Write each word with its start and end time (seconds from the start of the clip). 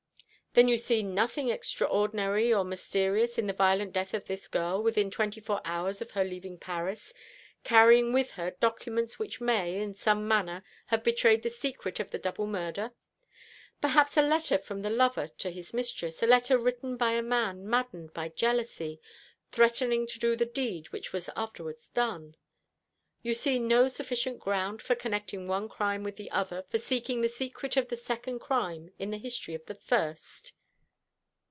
"Then 0.53 0.67
you 0.67 0.75
see 0.75 1.01
nothing 1.01 1.49
extraordinary 1.49 2.53
or 2.53 2.65
mysterious 2.65 3.37
in 3.37 3.47
the 3.47 3.53
violent 3.53 3.93
death 3.93 4.13
of 4.13 4.25
this 4.25 4.49
girl, 4.49 4.83
within 4.83 5.09
twenty 5.09 5.39
four 5.39 5.61
hours 5.63 6.01
of 6.01 6.11
her 6.11 6.25
leaving 6.25 6.57
Paris, 6.57 7.13
carrying 7.63 8.11
with 8.11 8.31
her 8.31 8.51
documents 8.51 9.17
which 9.17 9.39
may, 9.39 9.79
in 9.79 9.95
some 9.95 10.27
manner, 10.27 10.61
have 10.87 11.05
betrayed 11.05 11.43
the 11.43 11.49
secret 11.49 12.01
of 12.01 12.11
the 12.11 12.19
double 12.19 12.47
murder. 12.47 12.91
Perhaps 13.79 14.17
a 14.17 14.21
letter 14.27 14.57
from 14.57 14.81
the 14.81 14.89
lover 14.89 15.29
to 15.37 15.51
his 15.51 15.73
mistress, 15.73 16.21
a 16.21 16.27
letter 16.27 16.57
written 16.57 16.97
by 16.97 17.11
a 17.11 17.21
man 17.21 17.65
maddened 17.65 18.13
by 18.13 18.27
jealousy, 18.27 18.99
threatening 19.53 20.05
to 20.07 20.19
do 20.19 20.35
the 20.35 20.45
deed 20.45 20.89
which 20.91 21.13
was 21.13 21.29
afterwards 21.37 21.87
done. 21.87 22.35
You 23.23 23.35
see 23.35 23.59
no 23.59 23.87
sufficient 23.87 24.39
ground 24.39 24.81
for 24.81 24.95
connecting 24.95 25.47
one 25.47 25.69
crime 25.69 26.01
with 26.01 26.15
the 26.15 26.31
other, 26.31 26.63
for 26.71 26.79
seeking 26.79 27.21
the 27.21 27.29
secret 27.29 27.77
of 27.77 27.87
the 27.89 27.95
second 27.95 28.39
crime 28.39 28.91
in 28.97 29.11
the 29.11 29.19
history 29.19 29.53
of 29.53 29.63
the 29.67 29.75
first." 29.75 30.53